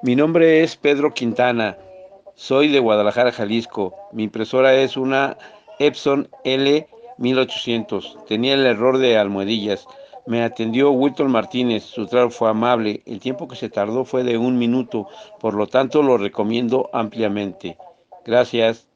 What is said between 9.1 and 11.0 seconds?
almohadillas. Me atendió